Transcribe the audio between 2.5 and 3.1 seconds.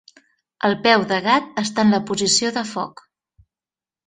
de foc.